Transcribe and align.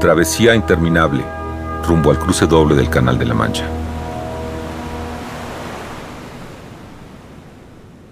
Travesía 0.00 0.54
interminable, 0.54 1.24
rumbo 1.84 2.12
al 2.12 2.20
cruce 2.20 2.46
doble 2.46 2.76
del 2.76 2.88
Canal 2.88 3.18
de 3.18 3.24
la 3.24 3.34
Mancha. 3.34 3.68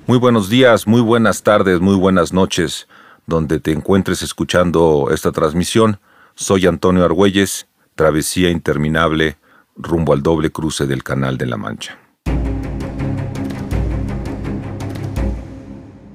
Muy 0.08 0.18
buenos 0.18 0.48
días, 0.48 0.88
muy 0.88 1.00
buenas 1.00 1.44
tardes, 1.44 1.80
muy 1.80 1.94
buenas 1.94 2.32
noches, 2.32 2.88
donde 3.28 3.60
te 3.60 3.70
encuentres 3.70 4.22
escuchando 4.22 5.10
esta 5.12 5.30
transmisión. 5.30 6.00
Soy 6.34 6.66
Antonio 6.66 7.04
Argüelles, 7.04 7.68
Travesía 7.94 8.50
interminable, 8.50 9.36
rumbo 9.76 10.12
al 10.12 10.24
doble 10.24 10.50
cruce 10.50 10.86
del 10.86 11.04
Canal 11.04 11.38
de 11.38 11.46
la 11.46 11.56
Mancha. 11.56 12.00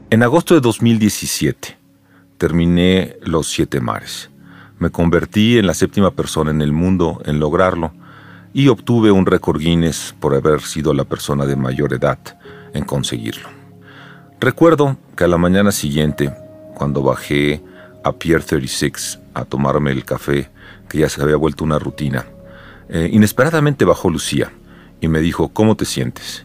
En 0.09 0.21
agosto 0.21 0.53
de 0.53 0.59
2017 0.59 1.77
terminé 2.37 3.15
los 3.21 3.47
siete 3.47 3.79
mares. 3.79 4.30
Me 4.81 4.89
convertí 4.89 5.59
en 5.59 5.67
la 5.67 5.75
séptima 5.75 6.09
persona 6.09 6.49
en 6.49 6.59
el 6.59 6.71
mundo 6.71 7.21
en 7.25 7.39
lograrlo 7.39 7.91
y 8.51 8.67
obtuve 8.67 9.11
un 9.11 9.27
récord 9.27 9.59
Guinness 9.59 10.15
por 10.19 10.33
haber 10.33 10.61
sido 10.61 10.95
la 10.95 11.03
persona 11.03 11.45
de 11.45 11.55
mayor 11.55 11.93
edad 11.93 12.17
en 12.73 12.83
conseguirlo. 12.83 13.47
Recuerdo 14.39 14.97
que 15.15 15.23
a 15.23 15.27
la 15.27 15.37
mañana 15.37 15.71
siguiente, 15.71 16.33
cuando 16.73 17.03
bajé 17.03 17.61
a 18.03 18.13
Pier 18.13 18.43
36 18.43 19.19
a 19.35 19.45
tomarme 19.45 19.91
el 19.91 20.03
café, 20.03 20.49
que 20.89 20.97
ya 20.97 21.09
se 21.09 21.21
había 21.21 21.35
vuelto 21.35 21.63
una 21.63 21.77
rutina, 21.77 22.25
eh, 22.89 23.07
inesperadamente 23.13 23.85
bajó 23.85 24.09
Lucía 24.09 24.51
y 24.99 25.07
me 25.07 25.19
dijo, 25.19 25.49
¿cómo 25.49 25.75
te 25.77 25.85
sientes? 25.85 26.43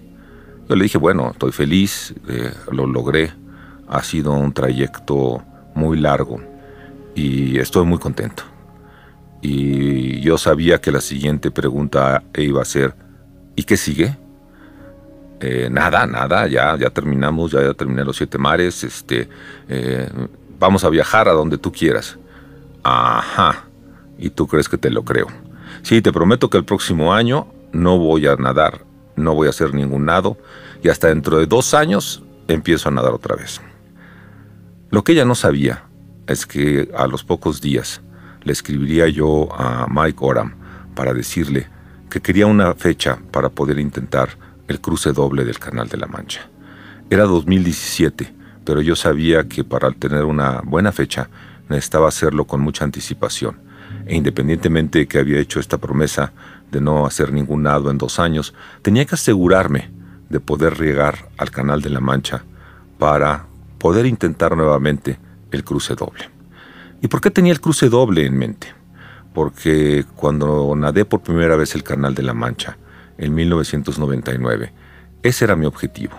Yo 0.68 0.76
le 0.76 0.82
dije, 0.82 0.98
bueno, 0.98 1.30
estoy 1.30 1.52
feliz, 1.52 2.14
eh, 2.28 2.52
lo 2.70 2.86
logré, 2.86 3.32
ha 3.88 4.02
sido 4.02 4.32
un 4.32 4.52
trayecto 4.52 5.42
muy 5.74 5.98
largo 5.98 6.38
y 7.16 7.58
estoy 7.58 7.84
muy 7.84 7.98
contento. 7.98 8.44
Y 9.40 10.20
yo 10.20 10.38
sabía 10.38 10.80
que 10.80 10.92
la 10.92 11.00
siguiente 11.00 11.50
pregunta 11.50 12.22
iba 12.36 12.62
a 12.62 12.64
ser, 12.64 12.94
¿y 13.56 13.64
qué 13.64 13.76
sigue? 13.76 14.16
Eh, 15.40 15.68
nada, 15.70 16.06
nada, 16.06 16.46
ya, 16.46 16.76
ya 16.76 16.90
terminamos, 16.90 17.52
ya, 17.52 17.62
ya 17.62 17.74
terminé 17.74 18.04
los 18.04 18.16
siete 18.16 18.38
mares, 18.38 18.84
este, 18.84 19.28
eh, 19.68 20.08
vamos 20.60 20.84
a 20.84 20.90
viajar 20.90 21.28
a 21.28 21.32
donde 21.32 21.58
tú 21.58 21.72
quieras. 21.72 22.18
Ajá, 22.82 23.64
y 24.18 24.30
tú 24.30 24.46
crees 24.46 24.68
que 24.68 24.78
te 24.78 24.90
lo 24.90 25.02
creo. 25.02 25.26
Sí, 25.82 26.02
te 26.02 26.12
prometo 26.12 26.50
que 26.50 26.58
el 26.58 26.64
próximo 26.64 27.14
año 27.14 27.48
no 27.72 27.98
voy 27.98 28.26
a 28.26 28.36
nadar, 28.36 28.82
no 29.16 29.34
voy 29.34 29.46
a 29.46 29.50
hacer 29.50 29.72
ningún 29.72 30.04
nado, 30.04 30.36
y 30.82 30.90
hasta 30.90 31.08
dentro 31.08 31.38
de 31.38 31.46
dos 31.46 31.72
años 31.72 32.22
empiezo 32.46 32.90
a 32.90 32.92
nadar 32.92 33.12
otra 33.12 33.36
vez. 33.36 33.60
Lo 34.90 35.02
que 35.02 35.12
ella 35.12 35.24
no 35.24 35.34
sabía 35.34 35.85
es 36.26 36.46
que 36.46 36.90
a 36.96 37.06
los 37.06 37.24
pocos 37.24 37.60
días 37.60 38.00
le 38.42 38.52
escribiría 38.52 39.08
yo 39.08 39.48
a 39.52 39.86
Mike 39.88 40.18
Oram 40.20 40.54
para 40.94 41.14
decirle 41.14 41.68
que 42.10 42.20
quería 42.20 42.46
una 42.46 42.74
fecha 42.74 43.18
para 43.30 43.48
poder 43.48 43.78
intentar 43.78 44.30
el 44.68 44.80
cruce 44.80 45.12
doble 45.12 45.44
del 45.44 45.58
Canal 45.58 45.88
de 45.88 45.96
la 45.96 46.06
Mancha. 46.06 46.48
Era 47.10 47.24
2017, 47.24 48.32
pero 48.64 48.80
yo 48.80 48.96
sabía 48.96 49.46
que 49.48 49.64
para 49.64 49.90
tener 49.92 50.24
una 50.24 50.60
buena 50.64 50.92
fecha 50.92 51.28
necesitaba 51.68 52.08
hacerlo 52.08 52.46
con 52.46 52.60
mucha 52.60 52.84
anticipación. 52.84 53.58
E 54.06 54.16
independientemente 54.16 55.00
de 55.00 55.08
que 55.08 55.18
había 55.18 55.40
hecho 55.40 55.60
esta 55.60 55.78
promesa 55.78 56.32
de 56.70 56.80
no 56.80 57.06
hacer 57.06 57.32
ningún 57.32 57.64
nado 57.64 57.90
en 57.90 57.98
dos 57.98 58.18
años, 58.18 58.54
tenía 58.82 59.04
que 59.04 59.14
asegurarme 59.14 59.90
de 60.28 60.40
poder 60.40 60.80
llegar 60.80 61.28
al 61.38 61.50
Canal 61.50 61.82
de 61.82 61.90
la 61.90 62.00
Mancha 62.00 62.44
para 62.98 63.46
poder 63.78 64.06
intentar 64.06 64.56
nuevamente 64.56 65.18
el 65.50 65.64
cruce 65.64 65.94
doble. 65.94 66.30
¿Y 67.02 67.08
por 67.08 67.20
qué 67.20 67.30
tenía 67.30 67.52
el 67.52 67.60
cruce 67.60 67.88
doble 67.88 68.26
en 68.26 68.36
mente? 68.36 68.68
Porque 69.34 70.04
cuando 70.16 70.74
nadé 70.76 71.04
por 71.04 71.22
primera 71.22 71.56
vez 71.56 71.74
el 71.74 71.82
Canal 71.82 72.14
de 72.14 72.22
la 72.22 72.34
Mancha, 72.34 72.78
en 73.18 73.34
1999, 73.34 74.72
ese 75.22 75.44
era 75.44 75.56
mi 75.56 75.66
objetivo. 75.66 76.14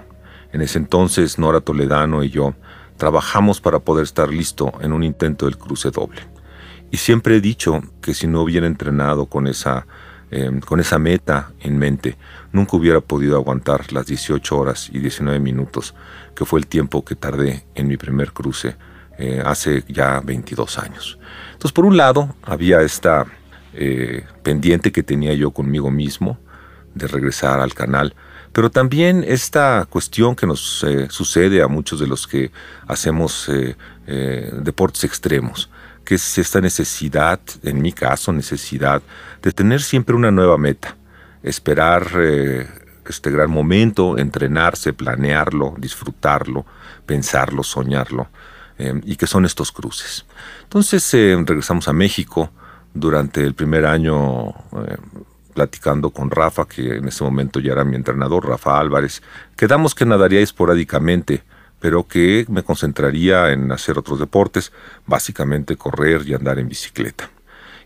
En 0.52 0.62
ese 0.62 0.78
entonces, 0.80 1.38
Nora 1.38 1.62
Toledano 1.62 2.24
y 2.24 2.30
yo 2.30 2.56
trabajamos 2.98 3.62
para 3.62 3.80
poder 3.80 4.04
estar 4.04 4.30
listo 4.30 4.74
en 4.82 4.94
un 4.94 5.04
intento 5.04 5.46
del 5.46 5.58
cruce 5.58 5.92
doble. 5.92 6.22
Y 6.90 6.98
siempre 6.98 7.38
he 7.38 7.42
dicho 7.42 7.82
que 8.02 8.14
si 8.14 8.28
no 8.28 8.42
hubiera 8.42 8.66
entrenado 8.66 9.26
con 9.26 9.48
esa, 9.48 9.86
em, 10.32 10.60
con 10.62 10.80
esa 10.80 10.98
meta 10.98 11.52
en 11.60 11.78
mente, 11.78 12.18
nunca 12.52 12.78
hubiera 12.78 13.02
podido 13.02 13.36
aguantar 13.36 13.92
las 13.92 14.06
18 14.06 14.58
horas 14.58 14.90
y 14.92 15.00
19 15.00 15.40
minutos 15.40 15.94
que 16.36 16.46
fue 16.46 16.60
el 16.60 16.68
tiempo 16.68 17.04
que 17.04 17.16
tardé 17.16 17.66
en 17.76 17.88
mi 17.88 17.98
primer 17.98 18.32
cruce 18.32 18.76
eh, 19.18 19.42
hace 19.44 19.84
ya 19.88 20.20
22 20.20 20.78
años. 20.78 21.18
Entonces, 21.54 21.72
por 21.72 21.86
un 21.86 21.98
lado, 21.98 22.36
había 22.44 22.82
esta 22.82 23.26
eh, 23.74 24.24
pendiente 24.44 24.92
que 24.92 25.02
tenía 25.02 25.34
yo 25.34 25.52
conmigo 25.52 25.90
mismo 25.90 26.38
de 26.94 27.08
regresar 27.08 27.60
al 27.60 27.74
canal, 27.74 28.14
pero 28.54 28.70
también 28.70 29.24
esta 29.28 29.88
cuestión 29.90 30.36
que 30.36 30.46
nos 30.46 30.84
eh, 30.84 31.08
sucede 31.10 31.64
a 31.64 31.68
muchos 31.68 32.00
de 32.00 32.08
los 32.08 32.28
que 32.28 32.52
hacemos 32.88 33.50
deportes 34.06 35.04
extremos, 35.04 35.70
que 36.06 36.16
es 36.16 36.38
esta 36.38 36.62
necesidad, 36.62 37.40
en 37.64 37.82
mi 37.82 37.92
caso, 37.92 38.32
necesidad 38.32 39.02
de 39.42 39.52
tener 39.52 39.82
siempre 39.82 40.16
una 40.16 40.32
nueva 40.32 40.58
meta, 40.58 40.96
esperar 41.44 42.08
este 43.06 43.32
gran 43.32 43.50
momento, 43.50 44.18
entrenarse, 44.18 44.94
planearlo, 44.94 45.76
disfrutarlo, 45.78 46.66
pensarlo, 47.06 47.64
soñarlo, 47.64 48.30
eh, 48.78 49.00
y 49.06 49.16
que 49.16 49.28
son 49.28 49.46
estos 49.46 49.72
cruces. 49.72 50.26
Entonces 50.64 51.14
eh, 51.14 51.36
regresamos 51.46 51.88
a 51.88 51.94
México 51.94 52.52
durante 52.94 53.44
el 53.44 53.54
primer 53.54 53.86
año 53.86 54.50
eh, 54.50 54.98
platicando 55.54 56.12
con 56.12 56.30
Rafa, 56.30 56.66
que 56.66 56.98
en 56.98 57.08
ese 57.08 57.24
momento 57.24 57.60
ya 57.60 57.72
era 57.72 57.84
mi 57.84 57.96
entrenador, 57.96 58.48
Rafa 58.48 58.80
Álvarez. 58.80 59.24
Quedamos 59.56 59.96
que 59.96 60.06
nadaría 60.06 60.42
esporádicamente, 60.42 61.44
pero 61.80 62.08
que 62.08 62.46
me 62.50 62.64
concentraría 62.64 63.52
en 63.52 63.72
hacer 63.72 63.98
otros 63.98 64.20
deportes, 64.20 64.72
básicamente 65.06 65.76
correr 65.76 66.28
y 66.28 66.36
andar 66.36 66.60
en 66.60 66.70
bicicleta. 66.70 67.30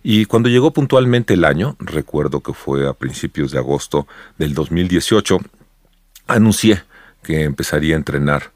Y 0.03 0.25
cuando 0.25 0.49
llegó 0.49 0.71
puntualmente 0.71 1.35
el 1.35 1.45
año, 1.45 1.75
recuerdo 1.79 2.41
que 2.41 2.53
fue 2.53 2.89
a 2.89 2.93
principios 2.93 3.51
de 3.51 3.59
agosto 3.59 4.07
del 4.37 4.53
2018, 4.53 5.39
anuncié 6.27 6.83
que 7.23 7.43
empezaría 7.43 7.95
a 7.95 7.97
entrenar 7.97 8.51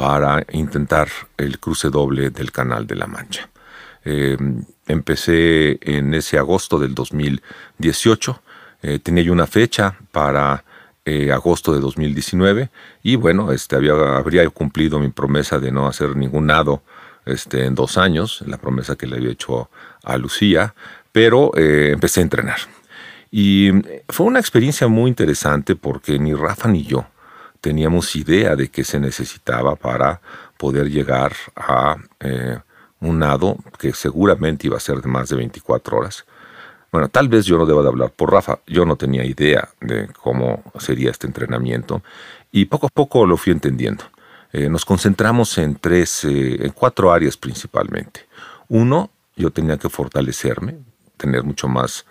para 0.00 0.46
intentar 0.52 1.08
el 1.36 1.58
cruce 1.58 1.90
doble 1.90 2.30
del 2.30 2.52
Canal 2.52 2.86
de 2.86 2.94
la 2.94 3.06
Mancha. 3.06 3.50
Em, 4.02 4.64
empecé 4.86 5.78
en 5.82 6.14
ese 6.14 6.38
agosto 6.38 6.78
del 6.78 6.94
2018, 6.94 8.42
eh, 8.80 8.98
tenía 8.98 9.24
yo 9.24 9.34
una 9.34 9.46
fecha 9.46 9.98
para 10.10 10.64
eh, 11.04 11.30
agosto 11.30 11.74
de 11.74 11.80
2019 11.80 12.70
y 13.02 13.16
bueno, 13.16 13.52
este, 13.52 13.76
había, 13.76 13.92
habría 14.16 14.48
cumplido 14.48 14.98
mi 14.98 15.10
promesa 15.10 15.58
de 15.58 15.70
no 15.70 15.86
hacer 15.86 16.16
ningún 16.16 16.46
nado 16.46 16.82
este, 17.26 17.66
en 17.66 17.74
dos 17.74 17.98
años, 17.98 18.42
la 18.46 18.56
promesa 18.56 18.96
que 18.96 19.06
le 19.06 19.16
había 19.16 19.32
hecho 19.32 19.68
a 20.02 20.16
Lucía, 20.16 20.74
pero 21.12 21.52
eh, 21.58 21.90
empecé 21.92 22.20
a 22.20 22.22
entrenar. 22.22 22.60
Y 23.30 23.70
fue 24.08 24.24
una 24.24 24.40
experiencia 24.40 24.88
muy 24.88 25.10
interesante 25.10 25.76
porque 25.76 26.18
ni 26.18 26.32
Rafa 26.32 26.68
ni 26.68 26.84
yo 26.84 27.04
teníamos 27.60 28.16
idea 28.16 28.56
de 28.56 28.68
qué 28.68 28.84
se 28.84 28.98
necesitaba 28.98 29.76
para 29.76 30.20
poder 30.56 30.90
llegar 30.90 31.32
a 31.56 31.96
eh, 32.20 32.58
un 33.00 33.18
nado 33.18 33.56
que 33.78 33.92
seguramente 33.92 34.66
iba 34.66 34.76
a 34.76 34.80
ser 34.80 35.00
de 35.00 35.08
más 35.08 35.28
de 35.28 35.36
24 35.36 35.96
horas. 35.96 36.24
Bueno, 36.92 37.08
tal 37.08 37.28
vez 37.28 37.46
yo 37.46 37.56
no 37.56 37.66
deba 37.66 37.82
de 37.82 37.88
hablar 37.88 38.10
por 38.10 38.32
Rafa, 38.32 38.58
yo 38.66 38.84
no 38.84 38.96
tenía 38.96 39.24
idea 39.24 39.68
de 39.80 40.08
cómo 40.08 40.62
sería 40.78 41.10
este 41.10 41.26
entrenamiento 41.26 42.02
y 42.50 42.64
poco 42.64 42.86
a 42.86 42.90
poco 42.90 43.26
lo 43.26 43.36
fui 43.36 43.52
entendiendo. 43.52 44.04
Eh, 44.52 44.68
nos 44.68 44.84
concentramos 44.84 45.56
en 45.58 45.76
tres, 45.76 46.24
eh, 46.24 46.66
en 46.66 46.72
cuatro 46.72 47.12
áreas 47.12 47.36
principalmente. 47.36 48.26
Uno, 48.68 49.10
yo 49.36 49.50
tenía 49.50 49.78
que 49.78 49.88
fortalecerme, 49.88 50.78
tener 51.16 51.44
mucho 51.44 51.68
más 51.68 52.04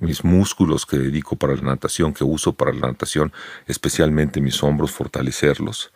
mis 0.00 0.24
músculos 0.24 0.86
que 0.86 0.98
dedico 0.98 1.36
para 1.36 1.54
la 1.54 1.62
natación, 1.62 2.12
que 2.12 2.24
uso 2.24 2.52
para 2.52 2.72
la 2.72 2.88
natación, 2.88 3.32
especialmente 3.66 4.40
mis 4.40 4.62
hombros, 4.62 4.90
fortalecerlos, 4.90 5.92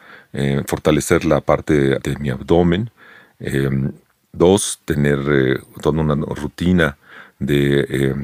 fortalecer 0.67 1.25
la 1.25 1.41
parte 1.41 1.99
de, 1.99 2.17
mi 2.19 2.31
abdomen. 2.31 2.91
dos, 4.33 4.81
tener 4.85 5.61
toda 5.81 6.01
una 6.01 6.15
rutina 6.15 6.97
de 7.39 8.15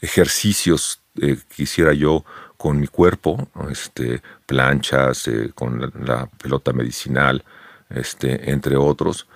ejercicios 0.00 1.00
que 1.14 1.62
hiciera 1.62 1.92
yo 1.92 2.24
con 2.58 2.80
mi 2.80 2.88
cuerpo, 2.88 3.48
este, 3.70 4.20
planchas, 4.44 5.28
eh, 5.28 5.52
con 5.54 5.80
la, 6.04 6.26
pelota 6.42 6.72
medicinal, 6.72 7.44
este, 7.88 8.50
entre 8.50 8.76
otros. 8.76 9.26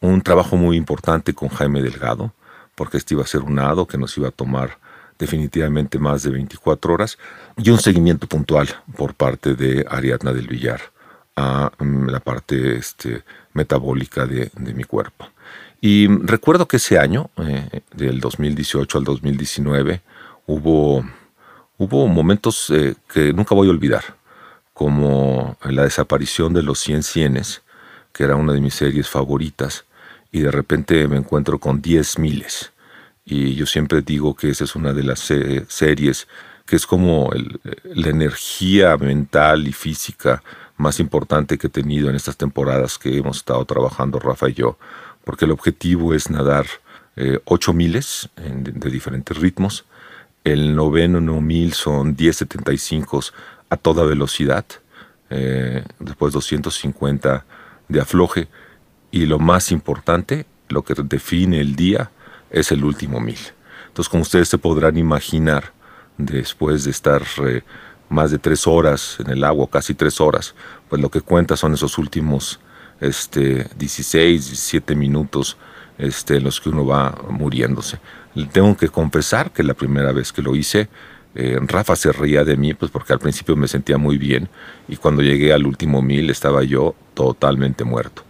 Un 0.00 0.22
trabajo 0.22 0.56
muy 0.56 0.76
importante 0.76 1.34
con 1.34 1.48
Jaime 1.48 1.82
Delgado, 1.82 2.32
porque 2.76 2.96
este 2.96 3.14
iba 3.14 3.24
a 3.24 3.26
ser 3.26 3.42
un 3.42 3.56
nado 3.56 3.86
que 3.86 3.98
nos 3.98 4.16
iba 4.16 4.28
a 4.28 4.30
tomar 4.30 4.78
definitivamente 5.18 5.98
más 5.98 6.22
de 6.22 6.30
24 6.30 6.94
horas, 6.94 7.18
y 7.56 7.70
un 7.70 7.78
seguimiento 7.78 8.26
puntual 8.26 8.68
por 8.96 9.14
parte 9.14 9.54
de 9.54 9.84
Ariadna 9.88 10.32
del 10.32 10.46
Villar 10.46 10.80
a 11.36 11.70
mm, 11.78 12.08
la 12.08 12.20
parte 12.20 12.76
este, 12.76 13.22
metabólica 13.52 14.26
de, 14.26 14.50
mi 14.74 14.84
cuerpo. 14.84 15.28
Y 15.80 16.08
recuerdo 16.08 16.66
que 16.66 16.78
ese 16.78 16.98
año, 16.98 17.30
eh, 17.36 17.80
del 17.94 18.20
2018 18.20 18.98
al 18.98 19.04
2019, 19.04 20.02
hubo, 20.46 21.04
hubo 21.76 22.08
momentos 22.08 22.70
eh, 22.70 22.94
que 23.12 23.32
nunca 23.32 23.54
voy 23.54 23.68
a 23.68 23.70
olvidar, 23.70 24.16
como 24.74 25.56
la 25.64 25.84
desaparición 25.84 26.52
de 26.52 26.62
los 26.62 26.78
100 26.80 27.02
cienes, 27.02 27.62
que 28.12 28.24
era 28.24 28.36
una 28.36 28.52
de 28.52 28.60
mis 28.60 28.74
series 28.74 29.08
favoritas, 29.08 29.84
y 30.32 30.40
de 30.40 30.50
repente 30.50 31.06
me 31.08 31.16
encuentro 31.16 31.58
con 31.58 31.80
10 31.80 32.18
miles. 32.18 32.72
Y 33.30 33.54
yo 33.54 33.66
siempre 33.66 34.00
digo 34.00 34.34
que 34.34 34.48
esa 34.48 34.64
es 34.64 34.74
una 34.74 34.94
de 34.94 35.02
las 35.02 35.20
series 35.20 36.26
que 36.64 36.76
es 36.76 36.86
como 36.86 37.30
la 37.84 38.08
energía 38.08 38.96
mental 38.96 39.68
y 39.68 39.72
física 39.72 40.42
más 40.78 40.98
importante 40.98 41.58
que 41.58 41.66
he 41.66 41.70
tenido 41.70 42.08
en 42.08 42.16
estas 42.16 42.38
temporadas 42.38 42.96
que 42.96 43.18
hemos 43.18 43.38
estado 43.38 43.64
trabajando 43.66 44.18
Rafa 44.18 44.48
y 44.48 44.54
yo, 44.54 44.78
porque 45.24 45.44
el 45.44 45.50
objetivo 45.50 46.14
es 46.14 46.30
nadar 46.30 46.64
eh, 47.16 47.38
8 47.44 47.72
miles 47.74 48.30
de, 48.36 48.90
diferentes 48.90 49.36
ritmos. 49.36 49.84
El 50.42 50.74
noveno 50.74 51.20
mil 51.20 51.74
son 51.74 52.16
10.75 52.16 53.32
a 53.68 53.76
toda 53.76 54.04
velocidad, 54.04 54.64
eh, 55.28 55.84
después 55.98 56.32
250 56.32 57.44
de 57.88 58.00
afloje 58.00 58.48
y 59.10 59.26
lo 59.26 59.38
más 59.38 59.70
importante, 59.70 60.46
lo 60.68 60.82
que 60.82 60.94
define 60.94 61.60
el 61.60 61.76
día, 61.76 62.10
es 62.50 62.72
el 62.72 62.84
último 62.84 63.20
mil. 63.20 63.38
Entonces, 63.88 64.08
como 64.08 64.22
ustedes 64.22 64.48
se 64.48 64.58
podrán 64.58 64.96
imaginar, 64.96 65.72
después 66.18 66.84
de 66.84 66.90
estar 66.90 67.22
eh, 67.46 67.62
más 68.08 68.30
de 68.30 68.38
tres 68.38 68.66
horas 68.66 69.16
en 69.20 69.30
el 69.30 69.44
agua, 69.44 69.68
casi 69.70 69.94
tres 69.94 70.20
horas, 70.20 70.54
pues 70.88 71.00
lo 71.00 71.10
que 71.10 71.20
cuenta 71.20 71.56
son 71.56 71.74
esos 71.74 71.96
últimos 71.96 72.60
este, 73.00 73.66
16, 73.76 74.46
17 74.46 74.94
minutos 74.94 75.56
este, 75.96 76.36
en 76.36 76.44
los 76.44 76.60
que 76.60 76.68
uno 76.68 76.84
va 76.84 77.16
muriéndose. 77.30 77.98
Tengo 78.52 78.76
que 78.76 78.88
confesar 78.88 79.50
que 79.50 79.62
la 79.62 79.74
primera 79.74 80.12
vez 80.12 80.32
que 80.32 80.42
lo 80.42 80.54
hice, 80.54 80.88
eh, 81.34 81.58
Rafa 81.60 81.96
se 81.96 82.12
reía 82.12 82.44
de 82.44 82.56
mí, 82.56 82.74
pues 82.74 82.90
porque 82.90 83.12
al 83.12 83.18
principio 83.18 83.56
me 83.56 83.68
sentía 83.68 83.98
muy 83.98 84.18
bien 84.18 84.48
y 84.88 84.96
cuando 84.96 85.22
llegué 85.22 85.52
al 85.52 85.66
último 85.66 86.02
mil 86.02 86.30
estaba 86.30 86.62
yo 86.64 86.94
totalmente 87.14 87.84
muerto. 87.84 88.24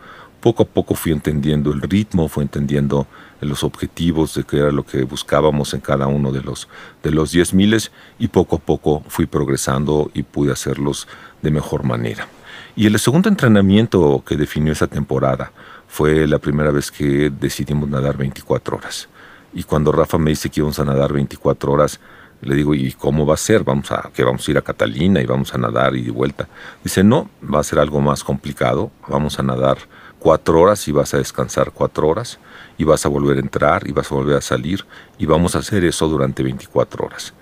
Poco 0.48 0.62
a 0.62 0.66
poco 0.66 0.94
fui 0.94 1.12
entendiendo 1.12 1.70
el 1.72 1.82
ritmo, 1.82 2.26
fui 2.26 2.42
entendiendo 2.42 3.06
los 3.42 3.62
objetivos 3.62 4.34
de 4.34 4.44
qué 4.44 4.56
era 4.60 4.72
lo 4.72 4.82
que 4.82 5.02
buscábamos 5.02 5.74
en 5.74 5.80
cada 5.80 6.06
uno 6.06 6.32
de 6.32 6.40
los, 6.40 6.68
de 7.02 7.10
los 7.10 7.32
10 7.32 7.52
miles 7.52 7.92
y 8.18 8.28
poco 8.28 8.56
a 8.56 8.58
poco 8.58 9.02
fui 9.08 9.26
progresando 9.26 10.10
y 10.14 10.22
pude 10.22 10.50
hacerlos 10.50 11.06
de 11.42 11.50
mejor 11.50 11.84
manera. 11.84 12.28
Y 12.74 12.86
el 12.86 12.98
segundo 12.98 13.28
entrenamiento 13.28 14.24
que 14.26 14.38
definió 14.38 14.72
esa 14.72 14.86
temporada 14.86 15.52
fue 15.86 16.26
la 16.26 16.38
primera 16.38 16.70
vez 16.70 16.90
que 16.90 17.28
decidimos 17.28 17.86
nadar 17.86 18.16
24 18.16 18.78
horas. 18.78 19.06
Y 19.52 19.64
cuando 19.64 19.92
Rafa 19.92 20.16
me 20.16 20.30
dice 20.30 20.48
que 20.48 20.60
íbamos 20.60 20.78
a 20.78 20.84
nadar 20.86 21.12
24 21.12 21.70
horas, 21.70 22.00
le 22.40 22.54
digo, 22.54 22.74
¿y 22.74 22.92
cómo 22.92 23.26
va 23.26 23.34
a 23.34 23.36
ser? 23.36 23.64
¿Vamos 23.64 23.90
a, 23.92 24.10
que 24.14 24.24
vamos 24.24 24.48
a 24.48 24.50
ir 24.50 24.56
a 24.56 24.62
Catalina 24.62 25.20
y 25.20 25.26
vamos 25.26 25.52
a 25.54 25.58
nadar 25.58 25.94
y 25.94 26.04
de 26.04 26.10
vuelta? 26.10 26.48
Dice, 26.82 27.04
no, 27.04 27.28
va 27.42 27.60
a 27.60 27.64
ser 27.64 27.78
algo 27.80 28.00
más 28.00 28.24
complicado. 28.24 28.90
Vamos 29.08 29.38
a 29.38 29.42
nadar 29.42 29.76
cuatro 30.18 30.60
horas 30.60 30.86
y 30.88 30.92
vas 30.92 31.14
a 31.14 31.18
descansar 31.18 31.72
cuatro 31.72 32.08
horas 32.08 32.38
y 32.76 32.84
vas 32.84 33.06
a 33.06 33.08
volver 33.08 33.36
a 33.36 33.40
entrar 33.40 33.86
y 33.86 33.92
vas 33.92 34.10
a 34.10 34.14
volver 34.14 34.36
a 34.36 34.40
salir 34.40 34.84
y 35.18 35.26
vamos 35.26 35.54
a 35.54 35.60
hacer 35.60 35.84
eso 35.84 36.08
durante 36.08 36.42
24 36.42 37.04
horas. 37.04 37.34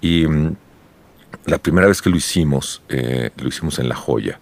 Y 0.00 0.26
mm, 0.26 0.56
la 1.46 1.58
primera 1.58 1.86
vez 1.86 2.00
que 2.00 2.10
lo 2.10 2.16
hicimos, 2.16 2.82
eh, 2.88 3.30
lo 3.36 3.48
hicimos 3.48 3.78
en 3.78 3.88
La 3.88 3.96
Joya 3.96 4.40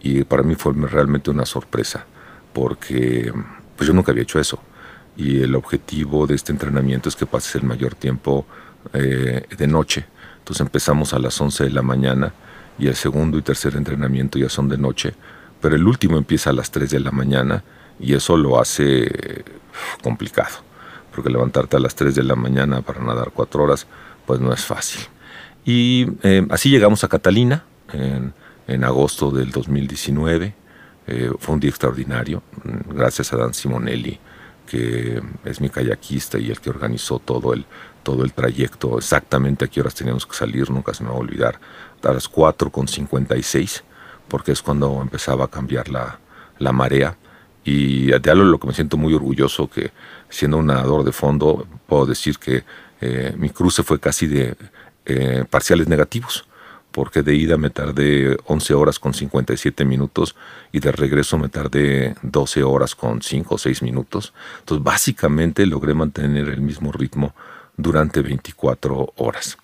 y 0.00 0.24
para 0.24 0.42
mí 0.42 0.54
fue 0.54 0.72
realmente 0.74 1.30
una 1.30 1.46
sorpresa, 1.46 2.04
porque 2.52 3.32
pues 3.76 3.86
yo 3.88 3.94
nunca 3.94 4.12
había 4.12 4.24
hecho 4.24 4.40
eso. 4.40 4.58
Y 5.16 5.42
el 5.42 5.54
objetivo 5.54 6.26
de 6.26 6.34
este 6.34 6.52
entrenamiento 6.52 7.08
es 7.08 7.16
que 7.16 7.26
pases 7.26 7.56
el 7.56 7.64
mayor 7.64 7.94
tiempo 7.94 8.46
eh, 8.92 9.46
de 9.56 9.66
noche. 9.66 10.06
Entonces 10.38 10.62
empezamos 10.62 11.12
a 11.12 11.18
las 11.18 11.40
11 11.40 11.64
de 11.64 11.70
la 11.70 11.82
mañana 11.82 12.32
y 12.78 12.88
el 12.88 12.96
segundo 12.96 13.38
y 13.38 13.42
tercer 13.42 13.76
entrenamiento 13.76 14.38
ya 14.38 14.48
son 14.48 14.68
de 14.68 14.78
noche, 14.78 15.14
pero 15.62 15.76
el 15.76 15.86
último 15.86 16.18
empieza 16.18 16.50
a 16.50 16.52
las 16.52 16.70
3 16.70 16.90
de 16.90 17.00
la 17.00 17.10
mañana 17.12 17.64
y 17.98 18.14
eso 18.14 18.36
lo 18.36 18.60
hace 18.60 19.44
complicado, 20.02 20.56
porque 21.14 21.30
levantarte 21.30 21.78
a 21.78 21.80
las 21.80 21.94
3 21.94 22.14
de 22.14 22.24
la 22.24 22.34
mañana 22.34 22.82
para 22.82 23.00
nadar 23.00 23.30
4 23.32 23.62
horas, 23.62 23.86
pues 24.26 24.40
no 24.40 24.52
es 24.52 24.64
fácil. 24.64 25.02
Y 25.64 26.08
eh, 26.22 26.46
así 26.50 26.68
llegamos 26.68 27.04
a 27.04 27.08
Catalina, 27.08 27.64
en, 27.92 28.34
en 28.66 28.84
agosto 28.84 29.30
del 29.30 29.50
2019. 29.50 30.54
Eh, 31.06 31.30
fue 31.38 31.54
un 31.54 31.60
día 31.60 31.70
extraordinario, 31.70 32.42
mm, 32.64 32.96
gracias 32.96 33.32
a 33.32 33.36
Dan 33.36 33.54
Simonelli, 33.54 34.18
que 34.66 35.20
es 35.44 35.60
mi 35.60 35.68
kayakista 35.68 36.38
y 36.38 36.50
el 36.50 36.60
que 36.60 36.70
organizó 36.70 37.18
todo 37.18 37.52
el, 37.52 37.64
todo 38.02 38.24
el 38.24 38.32
trayecto, 38.32 38.98
exactamente 38.98 39.64
a 39.64 39.68
qué 39.68 39.80
horas 39.80 39.94
teníamos 39.94 40.26
que 40.26 40.34
salir, 40.34 40.70
nunca 40.70 40.94
se 40.94 41.02
me 41.04 41.10
va 41.10 41.16
a 41.16 41.18
olvidar, 41.18 41.60
a 42.02 42.12
las 42.12 42.30
4.56, 42.30 43.82
porque 44.32 44.52
es 44.52 44.62
cuando 44.62 45.02
empezaba 45.02 45.44
a 45.44 45.48
cambiar 45.48 45.90
la, 45.90 46.18
la 46.58 46.72
marea. 46.72 47.18
Y 47.64 48.06
de 48.06 48.30
algo 48.30 48.44
lo 48.44 48.58
que 48.58 48.66
me 48.66 48.72
siento 48.72 48.96
muy 48.96 49.12
orgulloso, 49.12 49.68
que 49.68 49.92
siendo 50.30 50.56
un 50.56 50.68
nadador 50.68 51.04
de 51.04 51.12
fondo, 51.12 51.66
puedo 51.86 52.06
decir 52.06 52.38
que 52.38 52.64
eh, 53.02 53.34
mi 53.36 53.50
cruce 53.50 53.82
fue 53.82 54.00
casi 54.00 54.26
de 54.26 54.56
eh, 55.04 55.44
parciales 55.50 55.86
negativos 55.86 56.46
porque 56.92 57.22
de 57.22 57.34
ida 57.34 57.58
me 57.58 57.68
tardé 57.68 58.38
11 58.46 58.74
horas 58.74 58.98
con 58.98 59.12
57 59.12 59.84
minutos 59.84 60.34
y 60.72 60.80
de 60.80 60.92
regreso 60.92 61.36
me 61.36 61.48
tardé 61.50 62.14
12 62.22 62.62
horas 62.62 62.94
con 62.94 63.20
5 63.20 63.54
o 63.54 63.58
6 63.58 63.82
minutos. 63.82 64.32
Entonces 64.60 64.82
básicamente 64.82 65.66
logré 65.66 65.92
mantener 65.92 66.48
el 66.48 66.62
mismo 66.62 66.90
ritmo 66.90 67.34
durante 67.76 68.22
24 68.22 69.12
horas. 69.16 69.58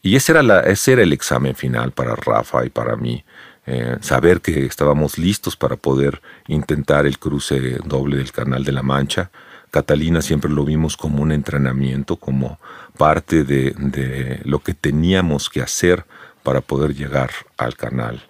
Y 0.00 0.16
ese 0.16 0.32
era, 0.32 0.42
la, 0.42 0.60
ese 0.60 0.92
era 0.92 1.02
el 1.02 1.12
examen 1.12 1.54
final 1.54 1.92
para 1.92 2.14
Rafa 2.14 2.64
y 2.64 2.70
para 2.70 2.96
mí. 2.96 3.24
Eh, 3.66 3.96
saber 4.00 4.42
que 4.42 4.66
estábamos 4.66 5.16
listos 5.16 5.56
para 5.56 5.76
poder 5.76 6.20
intentar 6.48 7.06
el 7.06 7.18
cruce 7.18 7.78
doble 7.84 8.18
del 8.18 8.30
Canal 8.30 8.62
de 8.62 8.72
la 8.72 8.82
Mancha. 8.82 9.30
Catalina 9.70 10.20
siempre 10.20 10.50
lo 10.50 10.64
vimos 10.64 10.96
como 10.96 11.22
un 11.22 11.32
entrenamiento, 11.32 12.16
como 12.16 12.58
parte 12.98 13.42
de, 13.42 14.40
lo 14.44 14.60
que 14.60 14.74
teníamos 14.74 15.48
que 15.48 15.62
hacer 15.62 16.04
para 16.42 16.60
poder 16.60 16.94
llegar 16.94 17.30
al 17.56 17.74
canal 17.74 18.22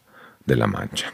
de 0.47 0.57
la 0.57 0.67
Mancha. 0.67 1.13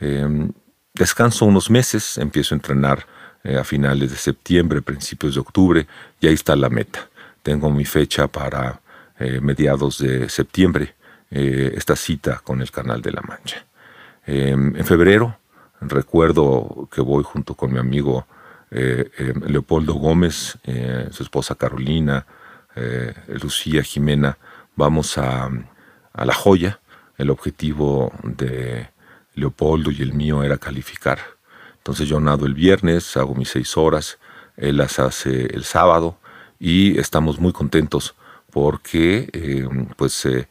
Em, 0.00 0.50
descanso 0.94 1.44
unos 1.44 1.68
meses, 1.68 2.18
empiezo 2.18 2.54
a 2.54 2.58
entrenar 2.58 3.06
eh, 3.44 3.58
a 3.58 3.64
finales 3.64 4.10
de 4.10 4.16
septiembre, 4.16 4.80
principios 4.80 5.34
de 5.34 5.40
octubre, 5.40 5.86
y 6.20 6.26
ahí 6.26 6.34
está 6.34 6.56
la 6.56 6.70
meta. 6.70 7.08
Tengo 7.42 7.68
mi 7.70 7.84
fecha 7.84 8.28
para 8.28 8.80
eh, 9.18 9.40
mediados 9.40 9.98
de 9.98 10.28
septiembre, 10.28 10.94
eh, 11.30 11.72
esta 11.76 11.96
cita 11.96 12.40
con 12.42 12.60
el 12.60 12.70
canal 12.70 13.02
de 13.02 13.12
la 13.12 13.22
Mancha. 13.22 13.64
Em, 14.26 14.76
en 14.76 14.84
febrero, 14.84 15.38
recuerdo 15.80 16.88
que 16.92 17.00
voy 17.00 17.24
junto 17.24 17.54
con 17.54 17.72
mi 17.72 17.78
amigo 17.78 18.26
em, 18.70 19.40
Leopoldo 19.46 19.94
Gómez, 19.94 20.58
su 21.10 21.22
esposa 21.22 21.54
Carolina, 21.54 22.26
Lucía 23.28 23.82
Jimena, 23.82 24.36
vamos 24.74 25.16
a 25.18 25.48
a 26.16 26.24
la 26.24 26.34
joya. 26.34 26.80
El 27.18 27.30
objetivo 27.30 28.12
de 28.22 28.88
Leopoldo 29.34 29.90
y 29.90 30.02
el 30.02 30.12
mío 30.12 30.42
era 30.42 30.58
calificar. 30.58 31.18
Entonces 31.78 32.08
yo 32.08 32.18
nado 32.20 32.46
el 32.46 32.54
viernes, 32.54 33.16
hago 33.16 33.34
mis 33.34 33.50
seis 33.50 33.76
horas, 33.76 34.18
él 34.56 34.78
las 34.78 34.98
hace 34.98 35.46
el 35.54 35.64
sábado 35.64 36.18
y 36.58 36.98
estamos 36.98 37.38
muy 37.38 37.52
contentos 37.52 38.14
porque 38.50 39.28
eh, 39.32 39.68
pues 39.96 40.24
eh, 40.26 40.48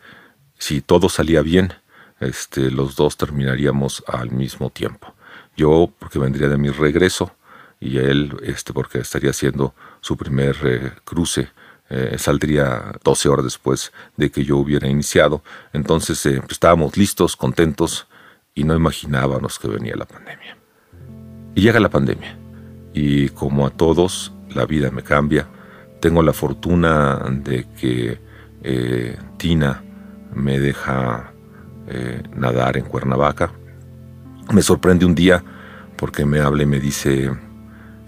si 0.58 0.82
todo 0.82 1.10
salía 1.10 1.42
bien, 1.42 1.74
este, 2.20 2.72
los 2.72 2.96
dos 2.96 3.18
terminaríamos 3.18 4.04
al 4.08 4.32
mismo 4.32 4.70
tiempo. 4.70 5.14
Yo 5.56 5.92
porque 6.00 6.20
vendría 6.20 6.50
de 6.50 6.58
mi 6.58 6.70
regreso 6.70 7.32
y 7.80 7.98
él 7.98 8.36
este, 8.44 8.74
porque 8.74 9.00
estaría 9.00 9.32
haciendo 9.32 9.74
su 10.02 10.18
primer 10.18 10.58
eh, 10.64 10.92
cruce 11.04 11.50
eh, 11.88 12.16
saldría 12.18 12.94
12 13.04 13.30
horas 13.30 13.46
después 13.46 13.92
de 14.18 14.32
que 14.32 14.44
yo 14.44 14.58
hubiera 14.58 14.88
iniciado. 14.88 15.44
Entonces 15.72 16.26
eh, 16.26 16.38
pues, 16.40 16.54
estábamos 16.54 16.98
listos, 16.98 17.36
contentos 17.36 18.08
y 18.56 18.64
no 18.64 18.76
imaginábamos 18.76 19.60
que 19.60 19.68
venía 19.68 19.96
la 19.96 20.06
pandemia. 20.06 20.58
Y 21.54 21.62
llega 21.62 21.80
la 21.80 21.90
pandemia 21.90 22.38
y 22.94 23.30
como 23.30 23.68
a 23.68 23.70
todos 23.70 24.34
la 24.50 24.66
vida 24.66 24.90
me 24.90 25.04
cambia. 25.04 25.48
Tengo 26.00 26.24
la 26.24 26.34
fortuna 26.34 27.24
de 27.30 27.68
que 27.80 28.20
Tina 29.38 29.85
me 30.36 30.60
deja 30.60 31.32
nadar 32.36 32.78
en 32.78 32.86
Cuernavaca. 32.86 33.52
Me 34.54 34.62
sorprende 34.62 35.06
un 35.06 35.16
día 35.16 35.44
porque 35.98 36.26
me 36.26 36.40
habla 36.40 36.64
y 36.64 36.66
me 36.68 36.80
dice, 36.80 37.32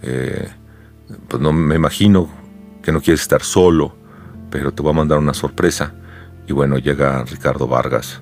pues 0.01 1.41
no 1.41 1.53
me 1.53 1.75
imagino 1.75 2.29
que 2.83 2.91
no 2.91 3.01
quieres 3.01 3.21
estar 3.21 3.41
solo, 3.41 3.95
pero 4.49 4.71
te 4.73 4.81
voy 4.83 4.91
a 4.91 4.95
mandar 4.95 5.19
una 5.19 5.33
sorpresa. 5.33 5.93
Y 6.47 6.53
bueno, 6.53 6.77
llega 6.77 7.23
Ricardo 7.25 7.67
Vargas, 7.67 8.21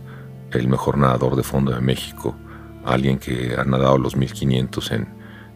el 0.51 0.67
mejor 0.67 0.97
nadador 0.97 1.35
de 1.35 1.43
fondo 1.43 1.71
de 1.71 1.81
México, 1.81 2.35
alguien 2.85 3.19
que 3.19 3.55
ha 3.57 3.63
nadado 3.63 3.97
los 3.97 4.15
1500 4.15 4.91
en 4.91 5.07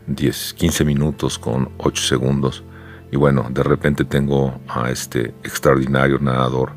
10, 0.07 0.53
15 0.53 0.85
minutos 0.85 1.39
con 1.39 1.69
8 1.77 2.03
segundos. 2.03 2.63
Y 3.11 3.17
bueno, 3.17 3.47
de 3.49 3.63
repente 3.63 4.05
tengo 4.05 4.59
a 4.67 4.89
este 4.91 5.33
extraordinario 5.43 6.19
nadador 6.19 6.73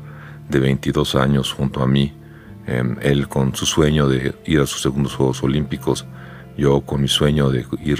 de 0.53 0.59
22 0.59 1.15
años 1.15 1.51
junto 1.51 1.81
a 1.81 1.87
mí, 1.87 2.13
em, 2.67 2.95
él 3.01 3.27
con 3.27 3.55
su 3.55 3.65
sueño 3.65 4.07
de 4.07 4.35
ir 4.45 4.61
a 4.61 4.67
sus 4.67 4.81
segundos 4.81 5.15
Juegos 5.15 5.43
Olímpicos, 5.43 6.05
yo 6.55 6.81
con 6.81 7.01
mi 7.01 7.07
sueño 7.07 7.49
de 7.49 7.65
ir, 7.83 7.99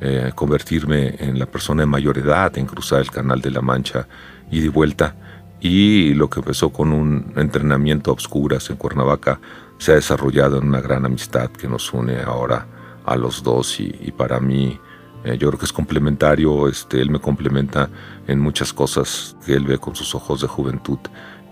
eh, 0.00 0.32
convertirme 0.34 1.14
en 1.18 1.38
la 1.38 1.46
persona 1.46 1.82
de 1.82 1.86
mayor 1.86 2.18
edad, 2.18 2.58
en 2.58 2.66
cruzar 2.66 3.00
el 3.00 3.10
Canal 3.10 3.40
de 3.40 3.50
la 3.52 3.62
Mancha 3.62 4.06
y 4.50 4.60
de 4.60 4.68
vuelta. 4.68 5.14
Y 5.60 6.12
lo 6.14 6.28
que 6.28 6.40
empezó 6.40 6.70
con 6.70 6.92
un 6.92 7.32
entrenamiento 7.36 8.10
a 8.10 8.14
obscuras 8.14 8.68
en 8.68 8.76
Cuernavaca 8.76 9.40
se 9.78 9.92
ha 9.92 9.94
desarrollado 9.94 10.58
en 10.58 10.68
una 10.68 10.80
gran 10.80 11.06
amistad 11.06 11.50
que 11.50 11.68
nos 11.68 11.92
une 11.92 12.20
ahora 12.20 12.66
a 13.06 13.16
los 13.16 13.42
dos 13.42 13.78
y, 13.80 14.12
para 14.16 14.40
mí 14.40 14.78
eh, 15.24 15.38
yo 15.38 15.48
creo 15.48 15.58
que 15.58 15.64
es 15.64 15.72
complementario, 15.72 16.68
este, 16.68 17.00
él 17.00 17.10
me 17.10 17.20
complementa 17.20 17.88
en 18.26 18.40
muchas 18.40 18.72
cosas 18.72 19.36
que 19.46 19.54
él 19.54 19.64
ve 19.64 19.78
con 19.78 19.94
sus 19.94 20.14
ojos 20.14 20.40
de 20.40 20.48
juventud 20.48 20.98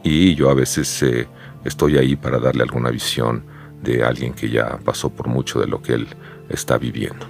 y 0.04 0.34
yo 0.34 0.50
a 0.50 0.54
veces 0.54 1.02
eh, 1.02 1.26
estoy 1.64 1.98
ahí 1.98 2.14
para 2.14 2.38
darle 2.38 2.62
alguna 2.62 2.90
visión 2.90 3.44
de 3.82 4.04
alguien 4.04 4.34
que 4.34 4.48
ya 4.48 4.78
pasó 4.84 5.10
por 5.10 5.26
mucho 5.26 5.58
de 5.58 5.66
lo 5.66 5.82
que 5.82 5.94
él 5.94 6.06
está 6.48 6.78
viviendo. 6.78 7.26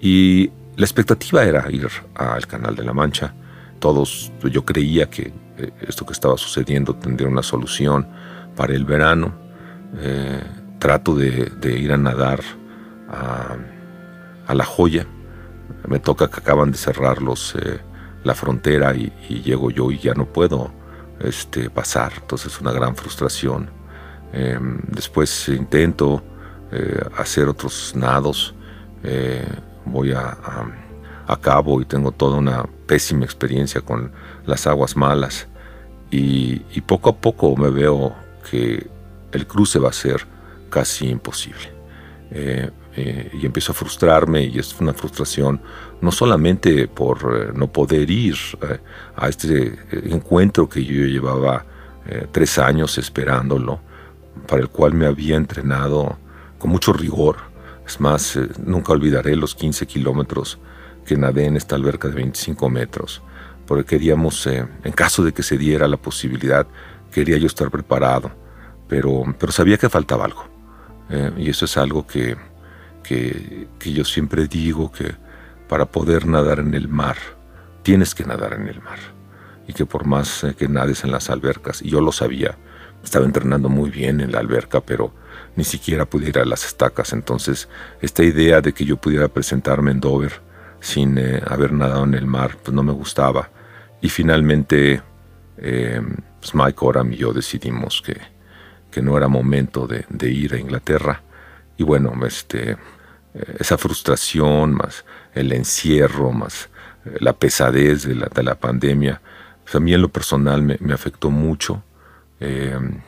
Y 0.00 0.50
la 0.76 0.84
expectativa 0.86 1.44
era 1.44 1.70
ir 1.70 1.88
al 2.14 2.46
Canal 2.46 2.76
de 2.76 2.84
la 2.84 2.92
Mancha. 2.92 3.34
Todos, 3.80 4.32
yo 4.50 4.64
creía 4.64 5.10
que 5.10 5.32
eh, 5.58 5.72
esto 5.80 6.06
que 6.06 6.12
estaba 6.12 6.36
sucediendo 6.38 6.94
tendría 6.94 7.28
una 7.28 7.42
solución 7.42 8.06
para 8.56 8.74
el 8.74 8.84
verano. 8.84 9.46
trato 10.78 11.14
de, 11.16 11.78
ir 11.80 11.92
a 11.92 11.96
nadar 11.96 12.40
a, 13.08 14.54
La 14.54 14.64
Joya. 14.64 15.06
Me 15.88 15.98
toca 15.98 16.28
que 16.28 16.40
acaban 16.40 16.70
de 16.70 16.78
cerrar 16.78 17.20
los, 17.22 17.54
eh, 17.56 17.80
la 18.24 18.34
frontera 18.34 18.94
y, 18.94 19.12
llego 19.42 19.70
yo 19.70 19.90
y 19.90 19.98
ya 19.98 20.14
no 20.14 20.26
puedo 20.26 20.70
este, 21.20 21.70
pasar. 21.70 22.12
Entonces 22.20 22.52
es 22.52 22.60
una 22.60 22.72
gran 22.72 22.96
frustración. 22.96 23.70
Em, 24.32 24.80
después 24.88 25.48
intento 25.48 26.22
eh, 26.72 27.00
hacer 27.16 27.48
otros 27.48 27.94
nados. 27.94 28.54
Eh, 29.02 29.46
voy 29.84 30.12
a, 30.12 30.36
a, 31.26 31.36
cabo 31.40 31.80
y 31.80 31.84
tengo 31.84 32.12
toda 32.12 32.36
una 32.36 32.64
pésima 32.86 33.24
experiencia 33.24 33.80
con 33.80 34.12
las 34.46 34.66
aguas 34.66 34.96
malas. 34.96 35.46
Y, 36.10 36.62
y 36.72 36.80
poco 36.80 37.10
a 37.10 37.16
poco 37.16 37.56
me 37.56 37.70
veo 37.70 38.14
que 38.50 38.86
el 39.32 39.46
cruce 39.46 39.78
va 39.78 39.90
a 39.90 39.92
ser 39.92 40.26
casi 40.70 41.08
imposible. 41.08 41.72
Eh, 42.98 43.30
eh, 43.32 43.38
y 43.40 43.46
empiezo 43.46 43.72
a 43.72 43.74
frustrarme 43.74 44.44
y 44.44 44.58
es 44.58 44.74
una 44.80 44.92
frustración 44.92 45.60
no 46.00 46.10
solamente 46.10 46.88
por 46.88 47.18
eh, 47.18 47.52
no 47.54 47.70
poder 47.70 48.10
ir 48.10 48.36
a 49.16 49.28
este 49.28 49.78
encuentro 50.10 50.68
que 50.68 50.84
yo 50.84 51.04
llevaba 51.04 51.64
tres 52.32 52.58
años 52.58 52.96
esperándolo, 52.96 53.80
para 54.46 54.62
el 54.62 54.70
cual 54.70 54.94
me 54.94 55.04
había 55.04 55.36
entrenado 55.36 56.16
con 56.58 56.70
mucho 56.70 56.94
rigor. 56.94 57.36
Es 57.86 58.00
más, 58.00 58.38
nunca 58.64 58.92
olvidaré 58.92 59.36
los 59.36 59.54
15 59.54 59.86
kilómetros 59.86 60.58
que 61.04 61.18
nadé 61.18 61.44
en 61.44 61.58
esta 61.58 61.76
alberca 61.76 62.08
de 62.08 62.14
25 62.14 62.70
metros, 62.70 63.20
porque 63.66 63.84
queríamos, 63.84 64.46
en 64.46 64.92
caso 64.92 65.22
de 65.22 65.32
que 65.34 65.42
se 65.42 65.58
diera 65.58 65.86
la 65.86 65.98
posibilidad, 65.98 66.66
quería 67.12 67.36
yo 67.36 67.46
estar 67.46 67.70
preparado, 67.70 68.30
pero, 68.88 69.24
pero 69.38 69.52
sabía 69.52 69.76
que 69.76 69.90
faltaba 69.90 70.24
algo 70.24 70.48
eh, 71.10 71.32
y 71.38 71.50
eso 71.50 71.64
es 71.64 71.76
algo 71.76 72.06
que, 72.06 72.36
que, 73.08 73.68
yo 73.92 74.04
siempre 74.04 74.46
digo 74.46 74.92
que 74.92 75.14
para 75.68 75.86
poder 75.86 76.26
nadar 76.26 76.58
en 76.60 76.74
el 76.74 76.88
mar, 76.88 77.16
tienes 77.82 78.14
que 78.14 78.24
nadar 78.24 78.54
en 78.54 78.68
el 78.68 78.80
mar. 78.80 78.98
Y 79.66 79.72
que 79.72 79.86
por 79.86 80.06
más 80.06 80.44
eh, 80.44 80.54
que 80.56 80.68
nades 80.68 81.04
en 81.04 81.10
las 81.10 81.30
albercas, 81.30 81.82
y 81.82 81.90
yo 81.90 82.00
lo 82.00 82.12
sabía, 82.12 82.56
estaba 83.02 83.24
entrenando 83.24 83.68
muy 83.68 83.90
bien 83.90 84.20
en 84.20 84.32
la 84.32 84.40
alberca, 84.40 84.80
pero 84.80 85.14
ni 85.56 85.64
siquiera 85.64 86.04
pude 86.04 86.28
ir 86.28 86.38
a 86.38 86.44
las 86.44 86.64
estacas. 86.64 87.12
Entonces, 87.12 87.68
esta 88.00 88.22
idea 88.22 88.60
de 88.60 88.72
que 88.72 88.84
yo 88.84 88.96
pudiera 88.96 89.28
presentarme 89.28 89.90
en 89.90 90.00
Dover 90.00 90.40
sin 90.80 91.18
eh, 91.18 91.42
haber 91.46 91.72
nadado 91.72 92.04
en 92.04 92.14
el 92.14 92.26
mar, 92.26 92.56
pues 92.62 92.74
no 92.74 92.82
me 92.82 92.92
gustaba. 92.92 93.50
Y 94.00 94.08
finalmente, 94.08 95.02
pues 95.56 96.54
Mike 96.54 96.78
Oram 96.80 97.12
y 97.12 97.16
yo 97.16 97.32
decidimos 97.32 98.00
que, 98.00 98.16
que 98.90 99.02
no 99.02 99.16
era 99.16 99.28
momento 99.28 99.86
de, 99.86 100.30
ir 100.30 100.54
a 100.54 100.58
Inglaterra. 100.58 101.22
Y 101.76 101.82
bueno, 101.82 102.12
este, 102.26 102.72
eh, 102.72 102.76
esa 103.34 103.78
frustración, 103.78 104.74
más 104.74 105.04
el 105.34 105.52
encierro, 105.52 106.32
más 106.32 106.68
eh, 107.04 107.16
la 107.20 107.32
pesadez 107.32 108.04
de 108.04 108.14
la, 108.14 108.26
de 108.26 108.42
la 108.42 108.54
pandemia, 108.54 109.20
pues 109.62 109.74
a 109.74 109.80
mí 109.80 109.92
en 109.94 110.02
lo 110.02 110.08
personal 110.08 110.62
me, 110.62 110.92
afectó 110.92 111.30
mucho. 111.30 111.82
Em, 112.40 113.00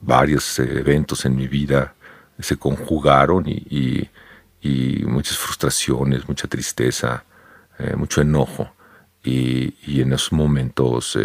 varios 0.00 0.58
eventos 0.58 1.24
en 1.24 1.36
mi 1.36 1.48
vida 1.48 1.94
se 2.38 2.56
conjugaron 2.56 3.44
y, 3.46 4.08
muchas 5.04 5.36
frustraciones, 5.36 6.28
mucha 6.28 6.46
tristeza, 6.46 7.24
eh, 7.78 7.96
mucho 7.96 8.20
enojo. 8.20 8.72
Y, 9.22 10.00
en 10.00 10.12
esos 10.12 10.32
momentos 10.32 11.18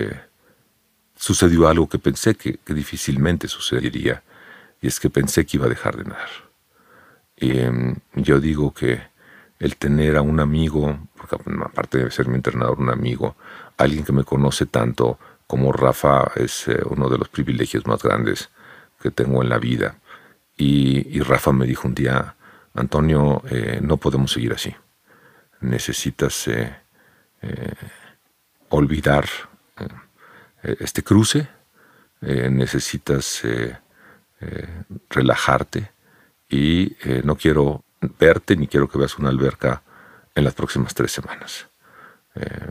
sucedió 1.15 1.67
algo 1.67 1.87
que 1.87 1.99
pensé 1.99 2.35
que, 2.35 2.59
difícilmente 2.67 3.47
sucedería, 3.47 4.23
y 4.81 4.87
es 4.87 4.99
que 4.99 5.09
pensé 5.09 5.45
que 5.45 5.57
iba 5.57 5.67
a 5.67 5.69
dejar 5.69 5.95
de 5.95 6.05
nadar. 6.05 6.44
Y, 7.37 7.59
em, 7.59 7.95
yo 8.13 8.39
digo 8.39 8.73
que 8.73 9.01
el 9.59 9.77
tener 9.77 10.17
a 10.17 10.21
un 10.21 10.39
amigo, 10.39 10.99
porque 11.15 11.37
aparte 11.63 11.97
de 11.99 12.11
ser 12.11 12.27
mi 12.27 12.35
entrenador, 12.35 12.79
un 12.79 12.89
amigo, 12.89 13.35
alguien 13.77 14.03
que 14.03 14.11
me 14.13 14.23
conoce 14.23 14.65
tanto 14.65 15.19
como 15.47 15.71
Rafa, 15.71 16.31
es 16.35 16.67
eh, 16.67 16.81
uno 16.89 17.09
de 17.09 17.17
los 17.17 17.29
privilegios 17.29 17.85
más 17.87 18.01
grandes 18.03 18.49
que 19.01 19.11
tengo 19.11 19.41
en 19.43 19.49
la 19.49 19.59
vida. 19.59 19.97
Y, 20.57 21.19
Rafa 21.21 21.51
me 21.51 21.65
dijo 21.65 21.87
un 21.87 21.95
día, 21.95 22.35
Antonio, 22.73 23.41
eh, 23.49 23.79
no 23.81 23.97
podemos 23.97 24.31
seguir 24.31 24.53
así. 24.53 24.75
Necesitas 25.61 26.47
eh, 26.47 26.75
olvidar 28.69 29.25
eh, 30.63 30.77
este 30.79 31.03
cruce, 31.03 31.47
eh, 32.21 32.49
necesitas 32.49 33.43
eh, 33.43 33.77
relajarte 35.09 35.91
y 36.49 36.95
no 37.23 37.35
quiero 37.35 37.83
verte 38.19 38.55
ni 38.55 38.67
quiero 38.67 38.87
que 38.87 38.97
veas 38.97 39.17
una 39.17 39.29
alberca 39.29 39.81
en 40.35 40.43
las 40.43 40.53
próximas 40.53 40.93
tres 40.93 41.11
semanas. 41.11 41.67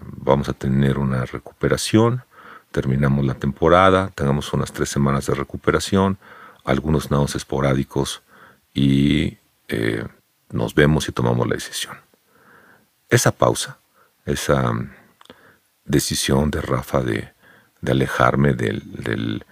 vamos 0.03 0.49
a 0.49 0.53
tener 0.53 0.99
una 0.99 1.25
recuperación, 1.25 2.23
terminamos 2.71 3.25
la 3.25 3.35
temporada, 3.35 4.11
tengamos 4.15 4.53
unas 4.53 4.73
tres 4.73 4.89
semanas 4.89 5.27
de 5.27 5.35
recuperación, 5.35 6.19
algunos 6.65 7.11
nados 7.11 7.35
esporádicos 7.35 8.23
y 8.73 9.39
nos 10.51 10.75
vemos 10.75 11.09
y 11.09 11.13
tomamos 11.13 11.47
la 11.49 11.55
decisión. 11.55 11.97
Esa 13.09 13.33
pausa, 13.33 13.79
esa 14.25 14.73
mm, 14.73 14.91
decisión 15.85 16.51
de 16.51 16.61
Rafa 16.61 17.01
de 17.01 17.35
de 17.85 17.93
alejarme 17.93 18.55
del, 18.55 19.43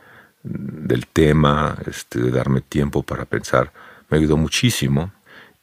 del, 0.42 1.06
tema, 1.06 1.76
este, 1.86 2.20
de 2.20 2.30
darme 2.30 2.62
tiempo 2.62 3.02
para 3.02 3.26
pensar, 3.26 3.72
me 4.12 4.18
ayudó 4.18 4.36
muchísimo. 4.36 5.10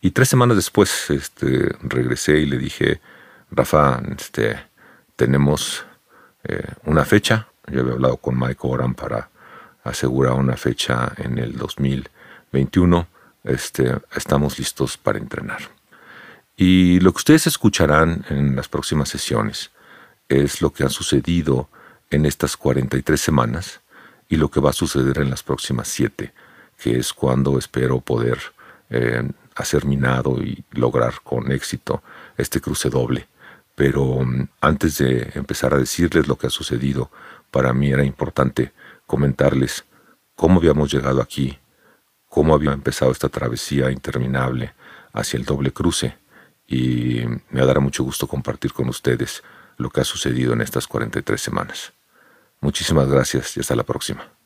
Y 0.02 0.12
tres 0.12 0.28
semanas 0.28 0.58
después 0.58 1.12
este, 1.12 1.70
regresé 1.82 2.40
y 2.40 2.48
le 2.48 2.58
dije, 2.58 3.00
Rafa, 3.52 4.02
este, 4.18 4.60
tenemos 5.16 5.86
eh, 6.44 6.64
una 6.86 7.06
fecha. 7.06 7.48
Yo 7.68 7.82
había 7.82 7.94
hablado 7.94 8.18
con 8.18 8.40
Mike 8.40 8.60
Oran 8.62 8.96
para 8.96 9.30
asegurar 9.84 10.34
una 10.34 10.58
fecha 10.58 11.14
en 11.18 11.38
el 11.38 11.58
2021. 11.58 13.08
Este, 13.44 13.96
estamos 14.16 14.58
listos 14.58 14.98
para 14.98 15.20
entrenar. 15.20 15.62
Y 16.58 17.00
lo 17.02 17.12
que 17.12 17.18
ustedes 17.18 17.46
escucharán 17.46 18.26
en 18.30 18.56
las 18.56 18.68
próximas 18.68 19.10
sesiones 19.10 19.70
es 20.28 20.62
lo 20.62 20.74
que 20.74 20.84
ha 20.84 20.90
sucedido 20.90 21.70
en 22.10 22.26
estas 22.26 22.58
43 22.58 23.22
semanas 23.22 23.82
y 24.28 24.38
lo 24.38 24.50
que 24.50 24.60
va 24.60 24.72
a 24.72 24.74
suceder 24.74 25.20
en 25.20 25.30
las 25.30 25.44
próximas 25.44 25.88
7, 25.88 26.34
que 26.82 26.98
es 26.98 27.14
cuando 27.14 27.58
espero 27.58 28.00
poder 28.00 28.40
eh, 28.90 29.30
hacer 29.56 29.86
mi 29.86 29.98
nado 29.98 30.42
y 30.42 30.64
lograr 30.72 31.22
con 31.24 31.52
éxito 31.52 32.02
este 32.38 32.62
cruce 32.62 32.90
doble. 32.90 33.28
Pero 33.76 34.24
mm, 34.24 34.48
antes 34.62 34.98
de 34.98 35.32
empezar 35.36 35.74
a 35.74 35.78
decirles 35.78 36.28
lo 36.28 36.38
que 36.38 36.48
ha 36.48 36.50
sucedido, 36.50 37.12
para 37.52 37.74
mí 37.74 37.92
era 37.92 38.04
importante 38.04 38.72
comentarles 39.06 39.84
cómo 40.36 40.60
habíamos 40.60 40.92
llegado 40.92 41.22
aquí, 41.22 41.60
cómo 42.28 42.54
había 42.54 42.72
empezado 42.72 43.12
esta 43.12 43.30
travesía 43.30 43.92
interminable 43.92 44.74
hacia 45.12 45.38
el 45.38 45.46
doble 45.46 45.72
cruce 45.72 46.18
y 46.68 47.24
me 47.50 47.66
dará 47.66 47.80
mucho 47.80 48.04
gusto 48.04 48.28
compartir 48.28 48.72
con 48.72 48.88
ustedes 48.88 49.44
lo 49.78 49.90
que 49.90 50.02
ha 50.02 50.04
sucedido 50.04 50.54
en 50.54 50.62
estas 50.62 50.88
43 50.88 51.42
semanas. 51.42 51.94
Muchísimas 52.62 53.08
gracias 53.08 53.58
y 53.58 53.62
hasta 53.62 53.76
la 53.76 53.84
próxima. 53.84 54.39